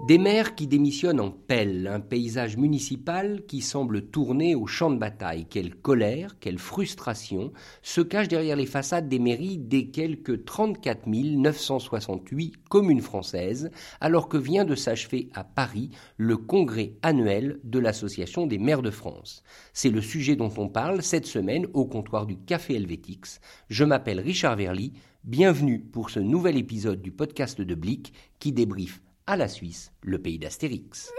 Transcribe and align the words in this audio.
Des 0.00 0.16
maires 0.16 0.54
qui 0.54 0.68
démissionnent 0.68 1.18
en 1.18 1.32
pelle, 1.32 1.88
un 1.88 1.98
paysage 1.98 2.56
municipal 2.56 3.42
qui 3.48 3.60
semble 3.60 4.06
tourner 4.06 4.54
au 4.54 4.68
champ 4.68 4.92
de 4.92 4.96
bataille. 4.96 5.46
Quelle 5.50 5.74
colère, 5.74 6.38
quelle 6.38 6.60
frustration 6.60 7.52
se 7.82 8.00
cache 8.00 8.28
derrière 8.28 8.54
les 8.54 8.64
façades 8.64 9.08
des 9.08 9.18
mairies 9.18 9.58
des 9.58 9.90
quelques 9.90 10.44
34 10.44 11.08
968 11.08 12.54
communes 12.68 13.00
françaises, 13.00 13.70
alors 14.00 14.28
que 14.28 14.36
vient 14.36 14.64
de 14.64 14.76
s'achever 14.76 15.30
à 15.34 15.42
Paris 15.42 15.90
le 16.16 16.36
congrès 16.36 16.92
annuel 17.02 17.58
de 17.64 17.80
l'Association 17.80 18.46
des 18.46 18.58
maires 18.58 18.82
de 18.82 18.92
France. 18.92 19.42
C'est 19.72 19.90
le 19.90 20.00
sujet 20.00 20.36
dont 20.36 20.52
on 20.58 20.68
parle 20.68 21.02
cette 21.02 21.26
semaine 21.26 21.66
au 21.74 21.86
comptoir 21.86 22.24
du 22.24 22.36
Café 22.38 22.76
Helvétix. 22.76 23.40
Je 23.68 23.84
m'appelle 23.84 24.20
Richard 24.20 24.54
Verly. 24.54 24.92
Bienvenue 25.24 25.80
pour 25.80 26.10
ce 26.10 26.20
nouvel 26.20 26.56
épisode 26.56 27.02
du 27.02 27.10
podcast 27.10 27.60
de 27.60 27.74
Blick 27.74 28.12
qui 28.38 28.52
débriefe 28.52 29.00
à 29.28 29.36
la 29.36 29.46
Suisse, 29.46 29.92
le 30.00 30.18
pays 30.22 30.38
d'Astérix. 30.38 31.12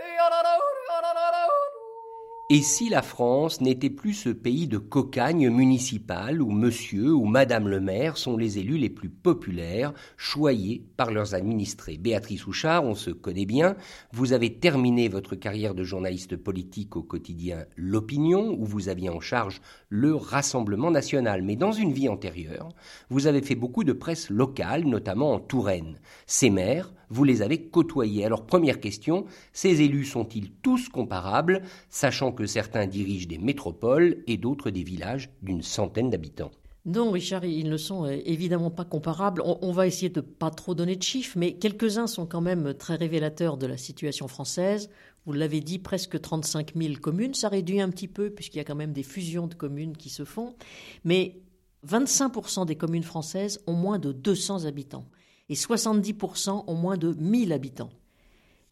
Et 2.52 2.63
si 2.63 2.89
la 2.89 3.03
France 3.03 3.62
n'était 3.62 3.91
plus 3.91 4.16
ce 4.16 4.30
pays 4.30 4.66
de 4.66 4.80
cocagne 4.80 5.52
municipale 5.52 6.41
où 6.41 6.49
monsieur 6.49 7.13
ou 7.13 7.26
madame 7.26 7.67
le 7.67 7.80
maire 7.80 8.17
sont 8.17 8.38
les 8.38 8.57
élus 8.57 8.80
les 8.80 8.90
plus 8.90 9.09
populaires, 9.09 9.94
choyés 10.17 10.84
par 10.98 11.12
leurs 11.12 11.35
administrés? 11.35 11.99
Béatrice 11.99 12.48
Houchard, 12.48 12.85
on 12.85 12.95
se 12.95 13.12
connaît 13.12 13.45
bien, 13.45 13.76
vous 14.13 14.34
avez 14.34 14.55
terminé 14.55 15.09
votre 15.09 15.35
carrière 15.35 15.76
de 15.76 15.84
journaliste 15.84 16.38
politique 16.38 16.95
au 16.95 17.04
quotidien 17.04 17.66
L'Opinion, 17.76 18.57
où 18.57 18.66
vous 18.66 18.90
aviez 18.90 19.09
en 19.09 19.20
charge 19.20 19.62
le 19.90 20.16
Rassemblement 20.16 20.90
national. 20.90 21.43
Mais 21.43 21.55
dans 21.55 21.71
une 21.71 21.93
vie 21.93 22.09
antérieure, 22.09 22.70
vous 23.12 23.27
avez 23.27 23.43
fait 23.43 23.54
beaucoup 23.54 23.84
de 23.84 23.93
presse 23.93 24.31
locale, 24.31 24.85
notamment 24.85 25.34
en 25.34 25.40
Touraine. 25.40 25.99
Ces 26.26 26.49
maires, 26.49 26.91
vous 27.09 27.24
les 27.24 27.41
avez 27.41 27.62
côtoyés. 27.70 28.26
Alors 28.26 28.46
première 28.46 28.79
question, 28.79 29.26
ces 29.52 29.81
élus 29.81 30.05
sont-ils 30.05 30.52
tous 30.52 30.90
comparables, 30.90 31.62
sachant 31.90 32.31
que 32.31 32.38
certains 32.45 32.87
dirigent 32.87 33.27
des 33.27 33.37
métropoles 33.37 34.23
et 34.27 34.37
d'autres 34.37 34.70
des 34.70 34.84
villages 34.84 35.29
d'une 35.41 35.62
centaine 35.62 36.09
d'habitants 36.09 36.51
non, 36.85 37.12
Richard, 37.12 37.43
ils 37.43 37.70
ne 37.70 37.77
sont 37.77 38.05
euh, 38.05 38.18
évidemment 38.26 38.71
pas 38.71 38.85
comparables. 38.85 39.43
On, 39.46 39.71
va 39.71 39.85
essayer 39.85 40.09
de 40.09 40.21
pas 40.21 40.49
trop 40.49 40.73
donner 40.73 40.96
de 40.96 41.04
chiffres, 41.04 41.37
mais 41.37 41.54
quelques-uns 41.54 42.07
sont 42.07 42.26
quand 42.26 42.41
même 42.41 42.73
très 42.73 42.96
révélateurs 42.96 43.57
de 43.57 43.68
la 43.68 43.77
situation 43.77 44.27
française. 44.27 44.90
Vous 45.26 45.34
l'avez 45.34 45.59
dit, 45.59 45.77
presque 45.77 46.20
35 46.20 46.73
000 46.76 46.96
communes. 46.96 47.34
Ça 47.34 47.49
réduit 47.49 47.81
un 47.81 47.90
petit 47.90 48.07
peu 48.07 48.29
puisqu'il 48.29 48.57
y 48.57 48.62
a 48.62 48.63
quand 48.63 48.76
même 48.76 48.93
des 48.93 49.03
fusions 49.03 49.46
de 49.46 49.53
communes 49.55 49.96
qui 49.96 50.09
se 50.09 50.24
font. 50.24 50.55
Mais 51.03 51.41
25% 51.87 52.65
des 52.65 52.76
communes 52.76 53.03
françaises 53.03 53.59
ont 53.68 53.74
moins 53.74 53.99
de 53.99 54.12
200 54.12 54.65
habitants 54.65 55.05
et 55.49 55.55
70% 55.55 56.63
ont 56.65 56.76
moins 56.76 56.98
de 56.98 57.13
1000 57.13 57.53
habitants. 57.53 57.91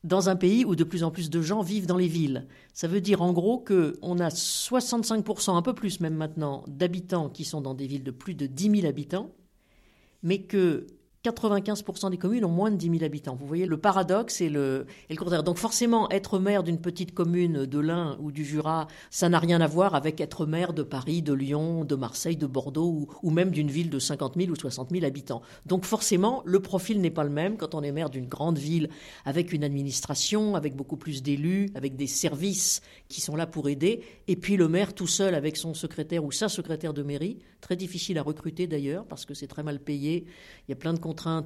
Dans 0.08 0.30
un 0.30 0.38
pays 0.38 0.64
où 0.64 0.74
de 0.78 0.86
plus 0.86 1.04
en 1.04 1.12
plus 1.12 1.30
de 1.30 1.42
gens 1.42 1.62
vivent 1.62 1.86
dans 1.86 1.98
les 1.98 2.08
villes. 2.08 2.48
Ça 2.74 2.88
veut 2.88 3.02
dire 3.02 3.22
en 3.22 3.34
gros 3.34 3.60
qu'on 3.60 4.20
a 4.20 4.30
65%, 4.30 5.58
un 5.58 5.62
peu 5.62 5.74
plus 5.74 6.00
même 6.00 6.16
maintenant, 6.16 6.64
d'habitants 6.68 7.28
qui 7.28 7.44
sont 7.44 7.60
dans 7.60 7.74
des 7.74 7.88
villes 7.88 8.06
de 8.06 8.12
plus 8.12 8.34
de 8.34 8.46
10 8.46 8.80
000 8.80 8.88
habitants, 8.88 9.36
mais 10.24 10.44
que 10.44 10.88
95% 11.32 12.12
des 12.12 12.18
communes 12.18 12.46
ont 12.46 12.50
moins 12.50 12.72
de 12.72 12.76
10 12.76 12.90
000 12.92 13.04
habitants. 13.04 13.36
Vous 13.40 13.48
voyez, 13.48 13.66
le 13.66 13.78
paradoxe 13.78 14.42
et 14.42 14.50
le, 14.50 14.86
contraire. 15.18 15.44
Donc 15.44 15.58
forcément, 15.58 16.10
être 16.10 16.40
maire 16.40 16.64
d'une 16.64 16.80
petite 16.80 17.14
commune 17.14 17.66
de 17.66 17.80
l'Ain 17.80 18.18
ou 18.20 18.32
du 18.32 18.46
Jura, 18.46 18.88
ça 19.10 19.30
n'a 19.30 19.40
rien 19.40 19.62
à 19.62 19.68
voir 19.68 19.96
avec 19.96 20.22
être 20.22 20.46
maire 20.46 20.74
de 20.74 20.84
Paris, 20.84 21.22
de 21.22 21.34
Lyon, 21.34 21.84
de 21.86 21.96
Marseille, 21.96 22.38
de 22.38 22.48
Bordeaux 22.48 23.08
ou, 23.22 23.32
même 23.32 23.52
d'une 23.52 23.70
ville 23.70 23.90
de 23.90 24.00
50 24.00 24.36
000 24.38 24.52
ou 24.52 24.56
60 24.56 24.90
000 24.92 25.06
habitants. 25.06 25.42
Donc 25.66 25.86
forcément, 25.86 26.42
le 26.46 26.60
profil 26.60 27.02
n'est 27.02 27.12
pas 27.12 27.24
le 27.24 27.30
même 27.30 27.58
quand 27.58 27.76
on 27.76 27.84
est 27.84 27.92
maire 27.92 28.10
d'une 28.10 28.28
grande 28.28 28.58
ville 28.58 28.90
avec 29.26 29.54
une 29.54 29.64
administration, 29.64 30.56
avec 30.56 30.76
beaucoup 30.76 30.98
plus 30.98 31.22
d'élus, 31.22 31.70
avec 31.76 31.96
des 31.96 32.08
services 32.08 32.82
qui 33.10 33.22
sont 33.22 33.36
là 33.36 33.48
pour 33.48 33.70
aider, 33.70 34.02
et 34.28 34.36
puis 34.36 34.58
le 34.58 34.68
maire 34.68 34.94
tout 34.94 35.08
seul 35.08 35.36
avec 35.36 35.58
son 35.58 35.74
secrétaire 35.74 36.24
ou 36.24 36.32
sa 36.32 36.50
secrétaire 36.50 36.94
de 36.94 37.04
mairie, 37.04 37.38
très 37.62 37.76
difficile 37.76 38.18
à 38.18 38.24
recruter 38.24 38.68
d'ailleurs 38.68 39.06
parce 39.06 39.26
que 39.26 39.34
c'est 39.34 39.48
très 39.48 39.64
mal 39.64 39.80
payé, 39.80 40.26
il 40.68 40.72
y 40.72 40.74
a 40.74 40.76
plein 40.76 40.94
de 40.94 41.00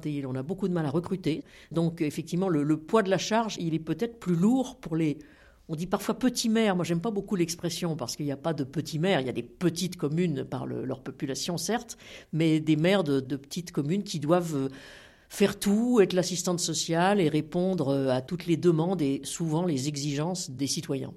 et 0.04 0.26
on 0.26 0.34
a 0.34 0.42
beaucoup 0.42 0.68
de 0.68 0.72
mal 0.72 0.86
à 0.86 0.90
recruter. 0.90 1.44
Donc 1.70 2.00
effectivement, 2.00 2.48
le, 2.48 2.76
poids 2.76 3.02
de 3.02 3.10
la 3.10 3.18
charge, 3.18 3.56
il 3.58 3.74
est 3.74 3.78
peut-être 3.78 4.18
plus 4.18 4.36
lourd 4.36 4.76
pour 4.76 4.96
les... 4.96 5.18
On 5.68 5.76
dit 5.76 5.86
parfois 5.86 6.18
petits 6.18 6.48
maires, 6.48 6.74
moi 6.74 6.84
j'aime 6.84 7.00
pas 7.00 7.12
beaucoup 7.12 7.36
l'expression 7.36 7.96
parce 7.96 8.16
qu'il 8.16 8.26
n'y 8.26 8.32
a 8.32 8.36
pas 8.36 8.52
de 8.52 8.64
petits 8.64 8.98
maires, 8.98 9.20
il 9.20 9.26
y 9.26 9.30
a 9.30 9.32
des 9.32 9.44
petites 9.44 9.96
communes 9.96 10.44
par 10.44 10.66
leur 10.66 11.00
population 11.00 11.56
certes, 11.56 11.96
mais 12.32 12.60
des 12.60 12.76
maires 12.76 13.04
de, 13.04 13.20
de 13.20 13.36
petites 13.36 13.70
communes 13.70 14.02
qui 14.02 14.18
doivent 14.18 14.56
euh, 14.56 14.68
faire 15.28 15.58
tout, 15.58 16.00
être 16.02 16.12
l'assistante 16.12 16.60
sociale 16.60 17.20
et 17.20 17.28
répondre 17.28 17.88
euh, 17.88 18.08
à 18.10 18.20
toutes 18.20 18.46
les 18.46 18.58
demandes 18.58 19.00
et 19.00 19.22
souvent 19.24 19.64
les 19.64 19.88
exigences 19.88 20.50
des 20.50 20.66
citoyens. 20.66 21.14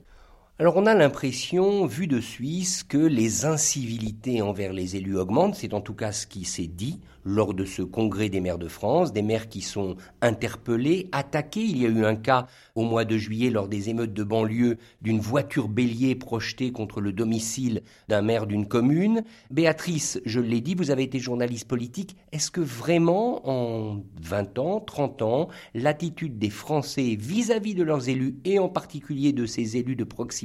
Alors 0.58 0.78
on 0.78 0.86
a 0.86 0.94
l'impression, 0.94 1.86
vu 1.86 2.08
de 2.08 2.22
Suisse, 2.22 2.84
que 2.84 2.98
les 2.98 3.44
incivilités 3.44 4.42
envers 4.42 4.72
les 4.72 4.96
élus 4.96 5.18
augmentent. 5.18 5.56
C'est 5.56 5.74
en 5.74 5.82
tout 5.82 5.94
cas 5.94 6.14
ce 6.14 6.26
qui 6.26 6.46
s'est 6.46 6.68
dit 6.68 7.02
lors 7.26 7.54
de 7.54 7.66
ce 7.66 7.82
congrès 7.82 8.30
des 8.30 8.40
maires 8.40 8.60
de 8.60 8.70
France, 8.70 9.12
des 9.12 9.24
maires 9.24 9.50
qui 9.50 9.60
sont 9.60 9.98
interpellés, 10.22 11.10
attaqués. 11.12 11.64
Il 11.64 11.78
y 11.78 11.86
a 11.86 11.90
eu 11.90 12.06
un 12.06 12.16
cas 12.16 12.46
au 12.76 12.84
mois 12.84 13.04
de 13.04 13.18
juillet 13.18 13.50
lors 13.50 13.68
des 13.68 13.90
émeutes 13.90 14.14
de 14.14 14.24
banlieue 14.24 14.78
d'une 15.02 15.20
voiture 15.20 15.68
bélier 15.68 16.16
projetée 16.16 16.72
contre 16.72 17.02
le 17.02 17.12
domicile 17.12 17.82
d'un 18.08 18.22
maire 18.22 18.48
d'une 18.48 18.68
commune. 18.68 19.24
Béatrice, 19.52 20.22
je 20.24 20.40
l'ai 20.40 20.62
dit, 20.62 20.76
vous 20.76 20.92
avez 20.92 21.04
été 21.04 21.20
journaliste 21.20 21.68
politique. 21.68 22.16
Est-ce 22.32 22.52
que 22.52 22.62
vraiment 22.62 23.42
en 23.50 24.04
20 24.22 24.60
ans, 24.60 24.80
30 24.80 25.22
ans, 25.22 25.50
l'attitude 25.74 26.38
des 26.38 26.50
Français 26.52 27.18
vis-à-vis 27.20 27.74
-vis 27.74 27.76
de 27.76 27.84
leurs 27.84 28.08
élus 28.08 28.38
et 28.46 28.60
en 28.60 28.70
particulier 28.70 29.34
de 29.34 29.46
ces 29.46 29.76
élus 29.76 29.98
de 29.98 30.04
proximité 30.06 30.45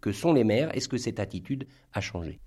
que 0.00 0.12
sont 0.12 0.32
les 0.32 0.44
maires, 0.44 0.74
est-ce 0.76 0.88
que 0.88 0.98
cette 0.98 1.20
attitude 1.20 1.66
a 1.92 2.00
changé? 2.00 2.40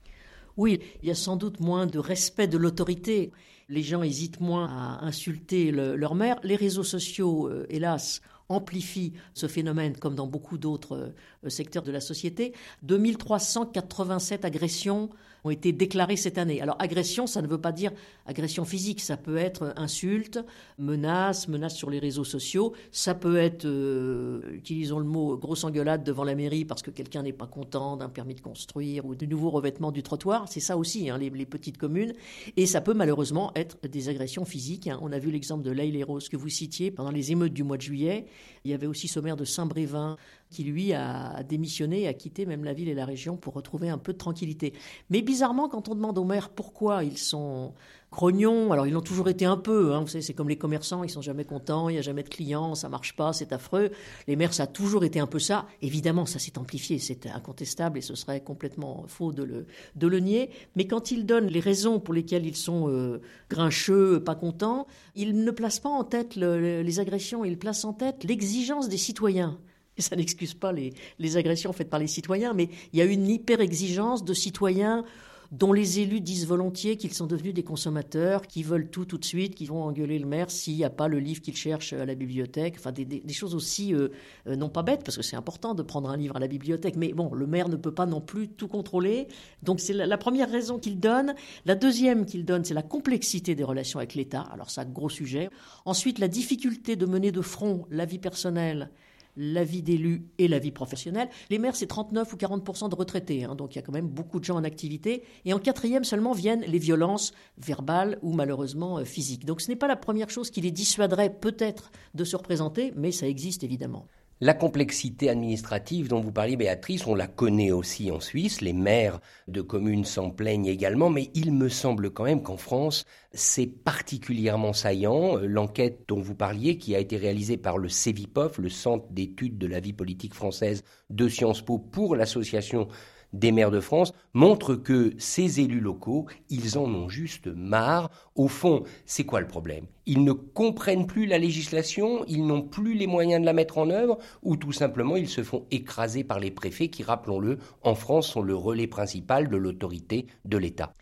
Oui, 0.57 0.79
il 1.01 1.07
y 1.07 1.11
a 1.11 1.15
sans 1.15 1.37
doute 1.37 1.59
moins 1.59 1.85
de 1.85 1.99
respect 1.99 2.47
de 2.47 2.57
l'autorité. 2.57 3.31
Les 3.69 3.81
gens 3.81 4.03
hésitent 4.03 4.41
moins 4.41 4.67
à 4.67 5.05
insulter 5.05 5.71
leur 5.71 6.15
mère. 6.15 6.37
Les 6.43 6.55
réseaux 6.55 6.83
sociaux, 6.83 7.47
euh, 7.47 7.65
hélas, 7.69 8.21
amplifient 8.49 9.13
ce 9.33 9.47
phénomène 9.47 9.95
comme 9.95 10.15
dans 10.15 10.27
beaucoup 10.27 10.57
d'autres 10.57 11.13
euh, 11.45 11.49
secteurs 11.49 11.83
de 11.83 11.91
la 11.91 12.01
société. 12.01 12.53
2387 12.83 14.43
agressions 14.43 15.09
ont 15.43 15.49
été 15.49 15.71
déclarées 15.71 16.17
cette 16.17 16.37
année. 16.37 16.61
Alors 16.61 16.75
agression, 16.79 17.27
ça 17.27 17.41
ne 17.41 17.47
veut 17.47 17.59
pas 17.59 17.71
dire 17.71 17.91
agression 18.25 18.65
physique, 18.65 19.01
ça 19.01 19.17
peut 19.17 19.37
être 19.37 19.73
insulte, 19.77 20.39
menace, 20.77 21.47
menace 21.47 21.75
sur 21.75 21.89
les 21.89 21.99
réseaux 21.99 22.23
sociaux, 22.23 22.73
ça 22.91 23.15
peut 23.15 23.37
être, 23.37 23.65
euh, 23.65 24.41
utilisons 24.53 24.99
le 24.99 25.05
mot, 25.05 25.37
grosse 25.37 25.63
engueulade 25.63 26.03
devant 26.03 26.23
la 26.23 26.35
mairie 26.35 26.65
parce 26.65 26.81
que 26.81 26.91
quelqu'un 26.91 27.23
n'est 27.23 27.33
pas 27.33 27.47
content 27.47 27.97
d'un 27.97 28.09
permis 28.09 28.35
de 28.35 28.41
construire 28.41 29.05
ou 29.05 29.15
du 29.15 29.27
nouveau 29.27 29.49
revêtement 29.49 29.91
du 29.91 30.03
trottoir, 30.03 30.47
c'est 30.49 30.59
ça 30.59 30.77
aussi, 30.77 31.09
hein, 31.09 31.17
les, 31.17 31.29
petites 31.45 31.77
communes, 31.77 32.13
et 32.57 32.65
ça 32.65 32.81
peut 32.81 32.93
malheureusement 32.93 33.51
être 33.55 33.77
des 33.87 34.09
agressions 34.09 34.45
physiques. 34.45 34.87
Hein. 34.87 34.99
On 35.01 35.11
a 35.11 35.19
vu 35.19 35.31
l'exemple 35.31 35.63
de 35.63 35.71
Laïle 35.71 36.03
Rose 36.03 36.29
que 36.29 36.37
vous 36.37 36.49
citiez 36.49 36.91
pendant 36.91 37.11
les 37.11 37.31
émeutes 37.31 37.53
du 37.53 37.63
mois 37.63 37.77
de 37.77 37.81
juillet. 37.81 38.25
Il 38.63 38.71
y 38.71 38.73
avait 38.73 38.87
aussi 38.87 39.07
ce 39.07 39.19
maire 39.19 39.37
de 39.37 39.45
Saint-Brévin 39.45 40.17
qui 40.49 40.63
lui 40.63 40.93
a 40.93 41.43
démissionné 41.43 42.01
et 42.01 42.07
a 42.07 42.13
quitté 42.13 42.45
même 42.45 42.63
la 42.63 42.73
ville 42.73 42.89
et 42.89 42.95
la 42.95 43.05
région 43.05 43.37
pour 43.37 43.53
retrouver 43.53 43.89
un 43.89 43.97
peu 43.99 44.13
de 44.13 44.17
tranquillité. 44.17 44.73
Mais 45.09 45.21
bizarrement, 45.21 45.69
quand 45.69 45.89
on 45.89 45.95
demande 45.95 46.17
aux 46.17 46.23
maires 46.23 46.49
pourquoi 46.49 47.03
ils 47.03 47.17
sont 47.19 47.73
grognons, 48.11 48.71
alors 48.71 48.87
ils 48.87 48.93
l'ont 48.93 49.01
toujours 49.01 49.29
été 49.29 49.45
un 49.45 49.57
peu, 49.57 49.93
hein, 49.93 50.01
vous 50.01 50.07
savez, 50.07 50.23
c'est 50.23 50.33
comme 50.33 50.49
les 50.49 50.57
commerçants, 50.57 51.03
ils 51.03 51.11
sont 51.11 51.21
jamais 51.21 51.45
contents, 51.45 51.89
il 51.89 51.93
n'y 51.93 51.99
a 51.99 52.01
jamais 52.01 52.23
de 52.23 52.29
clients, 52.29 52.73
ça 52.73 52.89
marche 52.89 53.15
pas, 53.15 53.33
c'est 53.33 53.53
affreux. 53.53 53.91
Les 54.27 54.35
maires, 54.35 54.55
ça 54.55 54.63
a 54.63 54.67
toujours 54.67 55.03
été 55.03 55.19
un 55.19 55.27
peu 55.27 55.37
ça. 55.37 55.67
Évidemment, 55.83 56.25
ça 56.25 56.39
s'est 56.39 56.57
amplifié, 56.57 56.97
c'est 56.97 57.27
incontestable 57.27 57.99
et 57.99 58.01
ce 58.01 58.15
serait 58.15 58.41
complètement 58.41 59.03
faux 59.07 59.31
de 59.31 59.43
le, 59.43 59.67
de 59.95 60.07
le 60.07 60.19
nier. 60.19 60.49
Mais 60.75 60.87
quand 60.87 61.11
ils 61.11 61.27
donnent 61.27 61.47
les 61.47 61.59
raisons 61.59 61.99
pour 61.99 62.15
lesquelles 62.15 62.47
ils 62.47 62.57
sont 62.57 62.89
euh, 62.89 63.21
grincheux, 63.51 64.23
pas 64.23 64.35
contents, 64.35 64.87
ils 65.15 65.43
ne 65.43 65.51
placent 65.51 65.79
pas 65.79 65.89
en 65.89 66.03
tête 66.03 66.35
les 66.35 66.99
agressions, 66.99 67.45
ils 67.45 67.59
placent 67.59 67.85
en 67.85 67.93
tête 67.93 68.23
l'exigence 68.23 68.89
des 68.89 68.97
citoyens 68.97 69.59
ça 70.01 70.15
n'excuse 70.15 70.53
pas 70.53 70.71
les, 70.71 70.93
les, 71.19 71.37
agressions 71.37 71.73
faites 71.73 71.89
par 71.89 71.99
les 71.99 72.07
citoyens, 72.07 72.53
mais 72.53 72.69
il 72.93 72.99
y 72.99 73.01
a 73.01 73.05
une 73.05 73.27
hyper-exigence 73.27 74.23
de 74.23 74.33
citoyens 74.33 75.03
dont 75.51 75.73
les 75.73 75.99
élus 75.99 76.21
disent 76.21 76.45
volontiers 76.45 76.95
qu'ils 76.97 77.13
sont 77.13 77.25
devenus 77.25 77.53
des 77.53 77.63
consommateurs, 77.63 78.45
qui 78.45 78.61
veulent 78.61 78.89
tout 78.89 79.05
tout 79.05 79.17
de 79.17 79.25
suite, 79.25 79.55
qui 79.55 79.65
vont 79.65 79.83
engueuler 79.83 80.19
le 80.19 80.27
maire 80.27 80.51
s'il 80.51 80.75
n'y 80.75 80.83
a 80.83 80.89
pas 80.89 81.07
le 81.07 81.19
livre 81.19 81.41
qu'ils 81.41 81.55
cherchent 81.55 81.93
à 81.93 82.05
la 82.05 82.13
bibliothèque. 82.13 82.75
Enfin, 82.77 82.91
des, 82.91 83.05
des, 83.05 83.33
choses 83.33 83.55
aussi, 83.55 83.93
euh, 83.93 84.09
euh, 84.47 84.55
non 84.55 84.69
pas 84.69 84.83
bêtes, 84.83 85.03
parce 85.03 85.17
que 85.17 85.23
c'est 85.23 85.35
important 85.35 85.73
de 85.73 85.81
prendre 85.81 86.09
un 86.09 86.17
livre 86.17 86.35
à 86.35 86.39
la 86.39 86.47
bibliothèque, 86.47 86.95
mais 86.95 87.13
bon, 87.13 87.33
le 87.33 87.47
maire 87.47 87.69
ne 87.69 87.77
peut 87.77 87.93
pas 87.93 88.05
non 88.05 88.21
plus 88.21 88.47
tout 88.47 88.67
contrôler. 88.67 89.27
Donc 89.63 89.79
c'est 89.79 89.93
la, 89.93 90.05
la, 90.05 90.17
première 90.17 90.51
raison 90.51 90.77
qu'il 90.77 90.99
donne. 90.99 91.33
La 91.65 91.75
deuxième 91.75 92.25
qu'il 92.25 92.45
donne, 92.45 92.63
c'est 92.63 92.75
la 92.75 92.83
complexité 92.83 93.55
des 93.55 93.63
relations 93.63 93.99
avec 93.99 94.13
l'État. 94.13 94.41
Alors 94.53 94.69
ça, 94.69 94.85
gros 94.85 95.09
sujet. 95.09 95.49
Ensuite, 95.85 96.19
la 96.19 96.27
difficulté 96.27 96.95
de 96.95 97.05
mener 97.07 97.31
de 97.31 97.41
front 97.41 97.87
la 97.89 98.05
vie 98.05 98.19
personnelle 98.19 98.91
la 99.37 99.63
vie 99.63 99.81
d'élu 99.81 100.27
et 100.37 100.47
la 100.47 100.59
vie 100.59 100.71
professionnelle. 100.71 101.29
Les 101.49 101.59
maires, 101.59 101.75
c'est 101.75 101.87
39 101.87 102.33
ou 102.33 102.37
40 102.37 102.89
de 102.89 102.95
retraités, 102.95 103.43
hein, 103.43 103.55
donc 103.55 103.75
il 103.75 103.77
y 103.77 103.79
a 103.79 103.81
quand 103.81 103.91
même 103.91 104.07
beaucoup 104.07 104.39
de 104.39 104.45
gens 104.45 104.55
en 104.55 104.63
activité. 104.63 105.23
Et 105.45 105.53
en 105.53 105.59
quatrième 105.59 106.03
seulement 106.03 106.33
viennent 106.33 106.63
les 106.67 106.79
violences 106.79 107.33
verbales 107.57 108.19
ou 108.21 108.33
malheureusement 108.33 108.99
euh, 108.99 109.05
physiques. 109.05 109.45
Donc 109.45 109.61
ce 109.61 109.69
n'est 109.69 109.75
pas 109.75 109.87
la 109.87 109.95
première 109.95 110.29
chose 110.29 110.49
qui 110.49 110.61
les 110.61 110.71
dissuaderait 110.71 111.33
peut-être 111.33 111.91
de 112.13 112.23
se 112.23 112.35
représenter, 112.35 112.93
mais 112.95 113.11
ça 113.11 113.27
existe 113.27 113.63
évidemment. 113.63 114.05
La 114.41 114.53
complexité 114.53 115.29
administrative 115.29 116.07
dont 116.07 116.21
vous 116.21 116.31
parliez, 116.31 116.55
Béatrice, 116.55 117.05
on 117.05 117.13
la 117.13 117.27
connaît 117.27 117.71
aussi 117.71 118.09
en 118.09 118.21
Suisse. 118.21 118.61
Les 118.61 118.71
maires 118.71 119.19
de 119.49 119.61
communes 119.61 120.05
s'en 120.05 120.29
plaignent 120.29 120.67
également, 120.67 121.09
mais 121.09 121.29
il 121.33 121.51
me 121.51 121.67
semble 121.67 122.11
quand 122.11 122.23
même 122.23 122.41
qu'en 122.41 122.55
France, 122.55 123.03
c'est 123.33 123.67
particulièrement 123.67 124.71
saillant. 124.71 125.35
L'enquête 125.35 126.05
dont 126.07 126.21
vous 126.21 126.35
parliez, 126.35 126.77
qui 126.77 126.95
a 126.95 126.99
été 126.99 127.17
réalisée 127.17 127.57
par 127.57 127.77
le 127.77 127.89
CEVIPOF, 127.89 128.59
le 128.59 128.69
Centre 128.69 129.07
d'études 129.11 129.57
de 129.57 129.67
la 129.67 129.81
vie 129.81 129.91
politique 129.91 130.33
française 130.33 130.85
de 131.09 131.27
Sciences 131.27 131.61
Po, 131.61 131.77
pour 131.77 132.15
l'association 132.15 132.87
des 133.33 133.51
maires 133.51 133.71
de 133.71 133.79
France 133.79 134.13
montre 134.33 134.75
que 134.75 135.13
ces 135.17 135.59
élus 135.59 135.79
locaux, 135.79 136.27
ils 136.49 136.77
en 136.77 136.85
ont 136.85 137.09
juste 137.09 137.47
marre. 137.47 138.09
Au 138.35 138.47
fond, 138.47 138.83
c'est 139.05 139.25
quoi 139.25 139.41
le 139.41 139.47
problème? 139.47 139.85
Ils 140.05 140.23
ne 140.23 140.31
comprennent 140.31 141.07
plus 141.07 141.25
la 141.25 141.37
législation, 141.37 142.25
ils 142.27 142.45
n'ont 142.45 142.63
plus 142.63 142.95
les 142.95 143.07
moyens 143.07 143.41
de 143.41 143.45
la 143.45 143.53
mettre 143.53 143.77
en 143.77 143.89
œuvre, 143.89 144.17
ou 144.41 144.55
tout 144.55 144.71
simplement 144.71 145.15
ils 145.15 145.29
se 145.29 145.43
font 145.43 145.65
écraser 145.71 146.23
par 146.23 146.39
les 146.39 146.51
préfets 146.51 146.89
qui, 146.89 147.03
rappelons-le, 147.03 147.59
en 147.83 147.95
France 147.95 148.27
sont 148.29 148.41
le 148.41 148.55
relais 148.55 148.87
principal 148.87 149.49
de 149.49 149.57
l'autorité 149.57 150.27
de 150.45 150.57
l'État? 150.57 150.93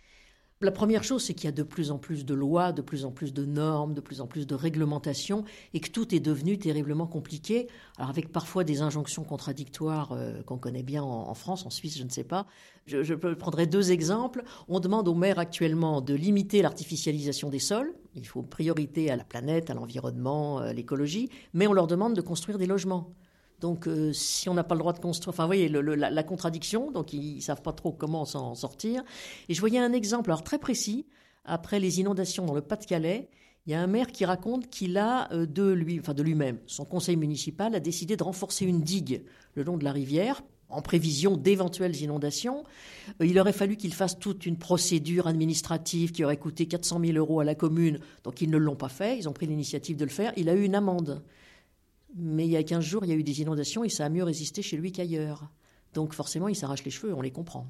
La 0.60 0.72
première 0.72 1.04
chose, 1.04 1.24
c'est 1.24 1.36
qu'il 1.36 1.46
y 1.46 1.50
a 1.50 1.52
de 1.52 1.62
plus 1.62 1.92
en 1.92 2.00
plus 2.00 2.26
de 2.26 2.34
lois, 2.34 2.72
de 2.72 2.82
plus 2.82 3.06
en 3.06 3.12
plus 3.12 3.32
de 3.32 3.46
normes, 3.46 3.94
de 3.94 4.02
plus 4.02 4.22
en 4.22 4.26
plus 4.26 4.48
de 4.48 4.56
réglementations, 4.56 5.44
et 5.76 5.80
que 5.80 5.92
tout 5.92 6.16
est 6.16 6.20
devenu 6.20 6.58
terriblement 6.58 7.06
compliqué, 7.06 7.68
alors 7.98 8.10
avec 8.10 8.32
parfois 8.32 8.64
des 8.64 8.82
injonctions 8.82 9.24
contradictoires 9.24 10.14
euh, 10.14 10.42
qu'on 10.42 10.58
connaît 10.58 10.82
bien 10.82 11.04
en, 11.04 11.32
France, 11.36 11.64
en 11.68 11.70
Suisse, 11.70 11.96
je 12.00 12.04
ne 12.04 12.10
sais 12.10 12.24
pas. 12.24 12.48
Je, 12.88 13.04
je 13.04 13.14
prendrai 13.14 13.68
deux 13.68 13.92
exemples. 13.92 14.42
On 14.68 14.80
demande 14.80 15.08
aux 15.08 15.14
maires 15.14 15.38
actuellement 15.38 16.02
de 16.02 16.16
limiter 16.16 16.64
l'artificialisation 16.64 17.50
des 17.50 17.60
sols. 17.60 17.94
Il 18.16 18.26
faut 18.26 18.42
priorité 18.42 19.12
à 19.12 19.16
la 19.16 19.24
planète, 19.24 19.70
à 19.70 19.76
l'environnement, 19.76 20.58
à 20.58 20.74
l'écologie, 20.74 21.30
mais 21.54 21.68
on 21.68 21.74
leur 21.74 21.86
demande 21.86 22.16
de 22.16 22.22
construire 22.22 22.58
des 22.58 22.66
logements. 22.66 23.14
Donc, 23.60 23.88
euh, 23.88 24.14
si 24.14 24.50
on 24.50 24.54
n'a 24.54 24.64
pas 24.64 24.76
le 24.76 24.80
droit 24.80 24.94
de 24.94 25.00
construire, 25.00 25.34
enfin, 25.34 25.44
vous 25.44 25.50
voyez 25.50 25.68
la, 25.68 26.24
contradiction, 26.24 26.92
donc 26.92 27.14
ils 27.14 27.38
ne 27.38 27.42
savent 27.42 27.64
pas 27.64 27.74
trop 27.74 27.92
comment 27.92 28.26
s'en 28.26 28.54
sortir. 28.54 29.04
Et 29.50 29.54
je 29.54 29.60
voyais 29.60 29.80
un 29.80 29.94
exemple, 29.94 30.30
alors 30.30 30.44
très 30.44 30.60
précis, 30.60 31.08
après 31.44 31.80
les 31.80 32.00
inondations 32.00 32.46
dans 32.46 32.54
le 32.54 32.62
Pas-de-Calais, 32.62 33.30
il 33.66 33.72
y 33.72 33.74
a 33.74 33.82
un 33.82 33.88
maire 33.88 34.12
qui 34.12 34.26
raconte 34.26 34.70
qu'il 34.70 34.98
a 34.98 35.32
euh, 35.34 35.46
de 35.46 35.72
lui, 35.72 36.00
enfin 36.00 36.14
de 36.14 36.24
lui-même, 36.24 36.60
son 36.68 36.86
conseil 36.86 37.16
municipal 37.16 37.74
a 37.74 37.80
décidé 37.80 38.16
de 38.16 38.24
renforcer 38.24 38.66
une 38.66 38.82
digue 38.82 39.24
le 39.56 39.64
long 39.64 39.78
de 39.78 39.84
la 39.84 39.92
rivière 39.92 40.42
en 40.70 40.82
prévision 40.82 41.38
d'éventuelles 41.38 41.96
inondations. 41.96 42.64
Euh, 43.22 43.26
il 43.26 43.40
aurait 43.40 43.54
fallu 43.54 43.76
qu'il 43.76 43.94
fasse 43.94 44.20
toute 44.20 44.46
une 44.46 44.58
procédure 44.58 45.26
administrative 45.28 46.12
qui 46.12 46.24
aurait 46.24 46.38
coûté 46.38 46.68
400 46.68 47.00
000 47.04 47.18
euros 47.18 47.40
à 47.40 47.44
la 47.44 47.56
commune, 47.56 48.00
donc 48.24 48.42
ils 48.42 48.50
ne 48.50 48.58
l'ont 48.58 48.76
pas 48.76 48.90
fait, 48.90 49.18
ils 49.18 49.28
ont 49.28 49.34
pris 49.34 49.48
l'initiative 49.48 49.98
de 49.98 50.06
le 50.06 50.12
faire. 50.12 50.32
Il 50.38 50.48
a 50.50 50.54
eu 50.54 50.64
une 50.64 50.76
amende. 50.76 51.24
Mais 52.18 52.46
il 52.46 52.52
y 52.52 52.58
a 52.58 52.64
15 52.64 52.84
jours, 52.84 53.06
il 53.06 53.10
y 53.10 53.14
a 53.14 53.16
eu 53.16 53.24
des 53.24 53.42
inondations 53.42 53.84
et 53.84 53.90
ça 53.90 54.06
a 54.06 54.10
mieux 54.10 54.24
résisté 54.24 54.62
chez 54.62 54.76
lui 54.76 54.92
qu'ailleurs. 54.92 55.52
Donc 55.94 56.14
forcément, 56.14 56.48
il 56.48 56.56
s'arrache 56.56 56.84
les 56.84 56.92
cheveux, 56.92 57.14
on 57.14 57.22
les 57.22 57.32
comprend. 57.32 57.68